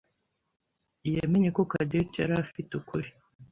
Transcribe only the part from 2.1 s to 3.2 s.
yari afite ukuri.